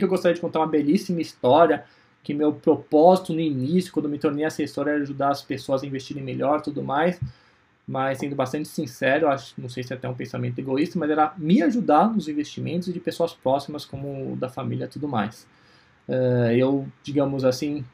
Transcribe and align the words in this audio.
eu 0.00 0.08
gostaria 0.08 0.34
de 0.34 0.40
contar 0.40 0.60
uma 0.60 0.66
belíssima 0.66 1.20
história, 1.20 1.84
que 2.22 2.32
meu 2.32 2.50
propósito 2.54 3.34
no 3.34 3.40
início, 3.40 3.92
quando 3.92 4.08
me 4.08 4.18
tornei 4.18 4.42
assessor, 4.42 4.88
era 4.88 5.02
ajudar 5.02 5.30
as 5.30 5.42
pessoas 5.42 5.82
a 5.82 5.86
investirem 5.86 6.22
melhor 6.22 6.62
tudo 6.62 6.82
mais, 6.82 7.20
mas 7.86 8.16
sendo 8.16 8.34
bastante 8.34 8.68
sincero, 8.68 9.28
acho, 9.28 9.52
não 9.58 9.68
sei 9.68 9.82
se 9.82 9.92
é 9.92 9.96
até 9.96 10.08
um 10.08 10.14
pensamento 10.14 10.58
egoísta, 10.58 10.98
mas 10.98 11.10
era 11.10 11.34
me 11.36 11.60
ajudar 11.62 12.10
nos 12.10 12.26
investimentos 12.26 12.90
de 12.90 12.98
pessoas 13.00 13.34
próximas, 13.34 13.84
como 13.84 14.34
da 14.36 14.48
família 14.48 14.88
tudo 14.88 15.06
mais. 15.06 15.46
Uh, 16.08 16.52
eu, 16.56 16.88
digamos 17.02 17.44
assim, 17.44 17.84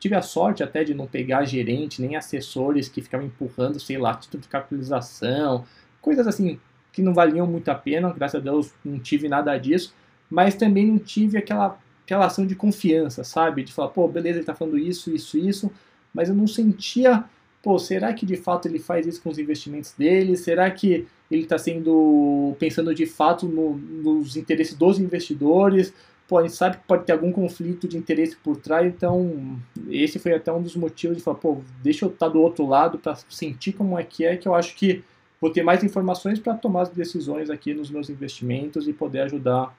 tive 0.00 0.14
a 0.14 0.22
sorte 0.22 0.62
até 0.62 0.82
de 0.82 0.94
não 0.94 1.06
pegar 1.06 1.44
gerente, 1.44 2.00
nem 2.00 2.16
assessores 2.16 2.88
que 2.88 3.02
ficavam 3.02 3.26
empurrando, 3.26 3.78
sei 3.78 3.98
lá, 3.98 4.14
título 4.14 4.42
de 4.42 4.48
capitalização, 4.48 5.66
coisas 6.00 6.26
assim 6.26 6.58
que 6.90 7.02
não 7.02 7.12
valiam 7.12 7.46
muito 7.46 7.68
a 7.68 7.74
pena, 7.74 8.10
graças 8.14 8.40
a 8.40 8.42
Deus 8.42 8.72
não 8.82 8.98
tive 8.98 9.28
nada 9.28 9.56
disso, 9.58 9.94
mas 10.30 10.54
também 10.54 10.86
não 10.86 10.98
tive 10.98 11.38
aquela 11.38 11.78
relação 12.06 12.46
de 12.46 12.54
confiança, 12.54 13.24
sabe? 13.24 13.62
De 13.62 13.72
falar, 13.72 13.88
pô, 13.88 14.06
beleza, 14.08 14.38
ele 14.38 14.46
tá 14.46 14.54
falando 14.54 14.78
isso, 14.78 15.10
isso, 15.10 15.38
isso, 15.38 15.70
mas 16.12 16.28
eu 16.28 16.34
não 16.34 16.46
sentia, 16.46 17.24
pô, 17.62 17.78
será 17.78 18.12
que 18.12 18.26
de 18.26 18.36
fato 18.36 18.68
ele 18.68 18.78
faz 18.78 19.06
isso 19.06 19.22
com 19.22 19.30
os 19.30 19.38
investimentos 19.38 19.92
dele? 19.92 20.36
Será 20.36 20.70
que 20.70 21.06
ele 21.30 21.42
está 21.42 21.58
sendo, 21.58 22.54
pensando 22.58 22.94
de 22.94 23.06
fato 23.06 23.46
no, 23.46 23.76
nos 23.76 24.36
interesses 24.36 24.74
dos 24.74 24.98
investidores? 24.98 25.92
pô, 26.26 26.38
a 26.38 26.42
gente 26.42 26.54
sabe 26.54 26.78
que 26.78 26.86
pode 26.86 27.04
ter 27.04 27.12
algum 27.12 27.30
conflito 27.30 27.86
de 27.86 27.96
interesse 27.96 28.36
por 28.36 28.56
trás, 28.56 28.86
então 28.86 29.58
esse 29.88 30.18
foi 30.18 30.34
até 30.34 30.52
um 30.52 30.62
dos 30.62 30.76
motivos 30.76 31.16
de 31.16 31.22
falar, 31.22 31.38
pô, 31.38 31.60
deixa 31.82 32.04
eu 32.04 32.10
estar 32.10 32.28
do 32.28 32.40
outro 32.40 32.66
lado 32.66 32.98
para 32.98 33.14
sentir 33.28 33.72
como 33.72 33.98
é 33.98 34.04
que 34.04 34.24
é, 34.24 34.36
que 34.36 34.48
eu 34.48 34.54
acho 34.54 34.74
que 34.74 35.02
vou 35.40 35.50
ter 35.50 35.62
mais 35.62 35.84
informações 35.84 36.38
para 36.38 36.54
tomar 36.54 36.82
as 36.82 36.88
decisões 36.88 37.50
aqui 37.50 37.74
nos 37.74 37.90
meus 37.90 38.08
investimentos 38.08 38.88
e 38.88 38.92
poder 38.92 39.20
ajudar 39.20 39.76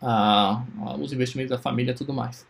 a, 0.00 0.62
a, 0.80 0.96
os 0.96 1.12
investimentos 1.12 1.50
da 1.50 1.58
família 1.58 1.92
e 1.92 1.94
tudo 1.94 2.12
mais. 2.12 2.46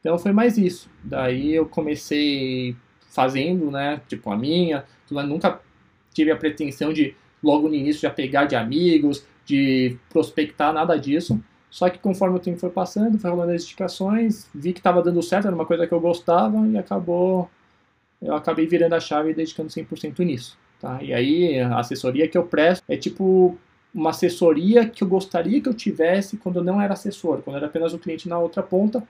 Então 0.00 0.18
foi 0.18 0.32
mais 0.32 0.58
isso. 0.58 0.88
Daí 1.02 1.54
eu 1.54 1.66
comecei 1.66 2.76
fazendo, 3.10 3.70
né, 3.70 4.00
tipo 4.08 4.30
a 4.30 4.36
minha, 4.36 4.84
nunca 5.10 5.60
tive 6.12 6.30
a 6.30 6.36
pretensão 6.36 6.92
de 6.92 7.14
logo 7.42 7.68
no 7.68 7.74
início 7.74 8.02
já 8.02 8.10
pegar 8.10 8.46
de 8.46 8.56
amigos, 8.56 9.24
de 9.46 9.96
prospectar, 10.10 10.72
nada 10.72 10.96
disso. 10.96 11.40
Só 11.70 11.90
que 11.90 11.98
conforme 11.98 12.36
o 12.36 12.40
tempo 12.40 12.58
foi 12.58 12.70
passando, 12.70 13.18
foi 13.18 13.30
rolando 13.30 13.52
as 13.52 13.64
indicações, 13.64 14.48
vi 14.54 14.72
que 14.72 14.78
estava 14.78 15.02
dando 15.02 15.20
certo, 15.22 15.46
era 15.46 15.54
uma 15.54 15.66
coisa 15.66 15.86
que 15.86 15.92
eu 15.92 16.00
gostava 16.00 16.66
e 16.68 16.78
acabou, 16.78 17.50
eu 18.22 18.34
acabei 18.34 18.66
virando 18.66 18.94
a 18.94 19.00
chave 19.00 19.30
e 19.30 19.34
dedicando 19.34 19.68
100% 19.68 20.20
nisso. 20.20 20.56
Tá? 20.80 21.02
E 21.02 21.12
aí 21.12 21.58
a 21.58 21.78
assessoria 21.78 22.28
que 22.28 22.38
eu 22.38 22.44
presto 22.44 22.84
é 22.88 22.96
tipo 22.96 23.58
uma 23.94 24.10
assessoria 24.10 24.88
que 24.88 25.04
eu 25.04 25.08
gostaria 25.08 25.60
que 25.60 25.68
eu 25.68 25.74
tivesse 25.74 26.36
quando 26.36 26.56
eu 26.56 26.64
não 26.64 26.80
era 26.80 26.94
assessor, 26.94 27.42
quando 27.42 27.56
eu 27.56 27.58
era 27.58 27.66
apenas 27.66 27.94
o 27.94 27.98
cliente 27.98 28.28
na 28.28 28.38
outra 28.38 28.62
ponta, 28.62 29.06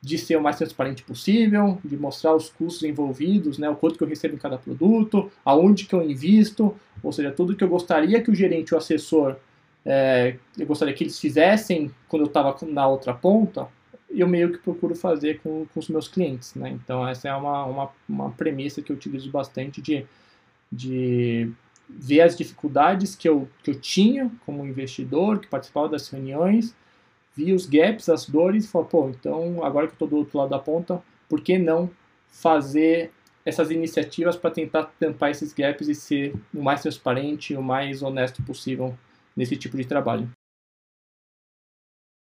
de 0.00 0.16
ser 0.16 0.36
o 0.36 0.42
mais 0.42 0.56
transparente 0.56 1.02
possível, 1.02 1.78
de 1.84 1.96
mostrar 1.96 2.34
os 2.34 2.50
custos 2.50 2.84
envolvidos, 2.84 3.58
né, 3.58 3.68
o 3.68 3.74
quanto 3.74 3.96
que 3.96 4.04
eu 4.04 4.08
recebo 4.08 4.34
em 4.34 4.38
cada 4.38 4.56
produto, 4.56 5.30
aonde 5.44 5.86
que 5.86 5.94
eu 5.94 6.02
invisto, 6.02 6.76
ou 7.02 7.12
seja, 7.12 7.32
tudo 7.32 7.56
que 7.56 7.64
eu 7.64 7.68
gostaria 7.68 8.22
que 8.22 8.30
o 8.30 8.34
gerente 8.34 8.74
o 8.74 8.78
assessor 8.78 9.36
é, 9.84 10.36
eu 10.58 10.66
gostaria 10.66 10.92
que 10.92 11.02
eles 11.02 11.18
fizessem 11.18 11.90
quando 12.08 12.22
eu 12.22 12.26
estava 12.26 12.54
na 12.66 12.86
outra 12.86 13.14
ponta, 13.14 13.68
eu 14.10 14.28
meio 14.28 14.52
que 14.52 14.58
procuro 14.58 14.94
fazer 14.94 15.40
com, 15.40 15.66
com 15.72 15.80
os 15.80 15.88
meus 15.88 16.08
clientes, 16.08 16.54
né? 16.54 16.70
Então 16.70 17.06
essa 17.06 17.28
é 17.28 17.34
uma, 17.34 17.64
uma, 17.64 17.90
uma 18.08 18.30
premissa 18.30 18.82
que 18.82 18.90
eu 18.90 18.96
utilizo 18.96 19.30
bastante 19.30 19.80
de, 19.80 20.04
de 20.70 21.50
ver 21.88 22.20
as 22.20 22.36
dificuldades 22.36 23.14
que 23.14 23.28
eu, 23.28 23.48
que 23.62 23.70
eu 23.70 23.80
tinha 23.80 24.30
como 24.44 24.66
investidor, 24.66 25.38
que 25.40 25.46
participava 25.46 25.88
das 25.88 26.08
reuniões, 26.08 26.74
vi 27.34 27.52
os 27.52 27.66
gaps, 27.66 28.08
as 28.08 28.26
dores 28.26 28.64
e 28.64 28.68
falar, 28.68 28.86
pô, 28.86 29.08
então 29.08 29.64
agora 29.64 29.86
que 29.86 29.92
eu 29.92 29.94
estou 29.94 30.08
do 30.08 30.16
outro 30.16 30.38
lado 30.38 30.50
da 30.50 30.58
ponta, 30.58 31.02
por 31.28 31.40
que 31.40 31.58
não 31.58 31.90
fazer 32.26 33.10
essas 33.44 33.70
iniciativas 33.70 34.36
para 34.36 34.50
tentar 34.50 34.92
tampar 34.98 35.30
esses 35.30 35.52
gaps 35.54 35.88
e 35.88 35.94
ser 35.94 36.34
o 36.54 36.62
mais 36.62 36.82
transparente 36.82 37.54
e 37.54 37.56
o 37.56 37.62
mais 37.62 38.02
honesto 38.02 38.42
possível 38.42 38.96
nesse 39.34 39.56
tipo 39.56 39.76
de 39.76 39.86
trabalho. 39.86 40.28